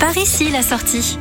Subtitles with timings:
[0.00, 1.18] Par ici la sortie.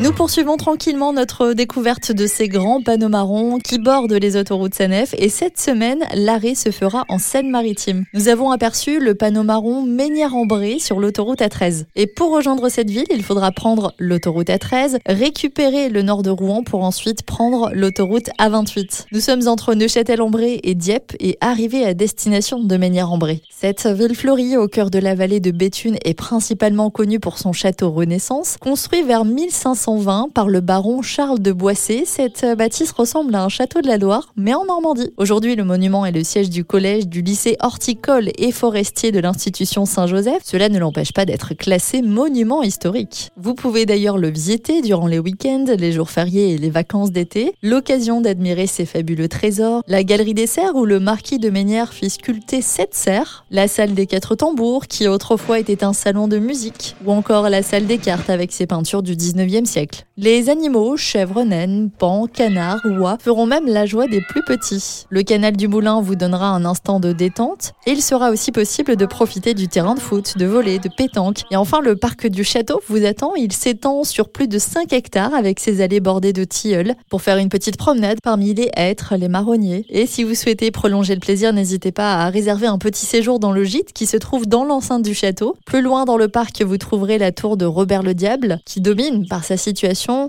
[0.00, 5.14] Nous poursuivons tranquillement notre découverte de ces grands panneaux marrons qui bordent les autoroutes Sanef
[5.16, 8.04] et cette semaine, l'arrêt se fera en Seine-Maritime.
[8.12, 11.84] Nous avons aperçu le panneau marron Ménière-en-Bray sur l'autoroute A13.
[11.94, 16.64] Et pour rejoindre cette ville, il faudra prendre l'autoroute A13, récupérer le nord de Rouen
[16.64, 19.06] pour ensuite prendre l'autoroute A28.
[19.12, 23.42] Nous sommes entre Neuchâtel-en-Bray et Dieppe et arrivés à destination de Ménière-en-Bray.
[23.48, 27.52] Cette ville fleurie au cœur de la vallée de Béthune est principalement connue pour son
[27.52, 29.83] château Renaissance, construit vers 1500
[30.32, 32.04] par le baron Charles de Boissé.
[32.06, 35.12] Cette bâtisse ressemble à un château de la Loire, mais en Normandie.
[35.18, 39.84] Aujourd'hui, le monument est le siège du collège, du lycée horticole et forestier de l'institution
[39.84, 40.40] Saint-Joseph.
[40.42, 43.30] Cela ne l'empêche pas d'être classé monument historique.
[43.36, 47.52] Vous pouvez d'ailleurs le visiter durant les week-ends, les jours fériés et les vacances d'été.
[47.62, 52.08] L'occasion d'admirer ses fabuleux trésors, la galerie des serres où le marquis de Ménière fit
[52.08, 56.96] sculpter sept serres, la salle des quatre tambours qui autrefois était un salon de musique,
[57.04, 59.73] ou encore la salle des cartes avec ses peintures du 19e siècle.
[60.16, 65.06] Les animaux, chèvres, naines, pans, canards, oies, feront même la joie des plus petits.
[65.10, 68.94] Le canal du Moulin vous donnera un instant de détente et il sera aussi possible
[68.94, 71.42] de profiter du terrain de foot, de voler, de pétanque.
[71.50, 73.34] Et enfin, le parc du château vous attend.
[73.34, 77.38] Il s'étend sur plus de 5 hectares avec ses allées bordées de tilleuls pour faire
[77.38, 79.84] une petite promenade parmi les hêtres, les marronniers.
[79.88, 83.52] Et si vous souhaitez prolonger le plaisir, n'hésitez pas à réserver un petit séjour dans
[83.52, 85.56] le gîte qui se trouve dans l'enceinte du château.
[85.66, 89.26] Plus loin dans le parc, vous trouverez la tour de Robert le Diable qui domine
[89.26, 89.56] par sa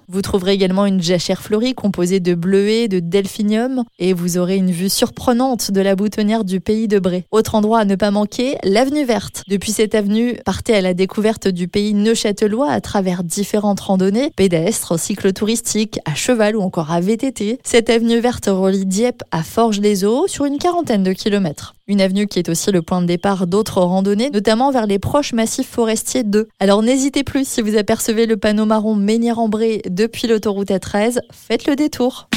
[0.07, 4.71] Vous trouverez également une jachère fleurie composée de bleuets, de delphinium et vous aurez une
[4.71, 7.25] vue surprenante de la boutonnière du pays de Bray.
[7.31, 9.43] Autre endroit à ne pas manquer, l'avenue verte.
[9.47, 14.99] Depuis cette avenue, partez à la découverte du pays neuchâtelois à travers différentes randonnées, pédestres,
[14.99, 17.59] cycles touristiques, à cheval ou encore à VTT.
[17.63, 21.75] Cette avenue verte relie Dieppe à Forges-les-Eaux sur une quarantaine de kilomètres.
[21.87, 25.33] Une avenue qui est aussi le point de départ d'autres randonnées, notamment vers les proches
[25.33, 26.47] massifs forestiers 2.
[26.59, 31.75] Alors n'hésitez plus si vous apercevez le panneau marron Ménière-en-Bray depuis l'autoroute A13, faites le
[31.75, 32.27] détour.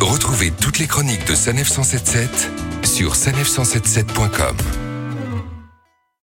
[0.00, 2.50] Retrouvez toutes les chroniques de Sanef 177
[2.84, 4.85] sur sanef177.com.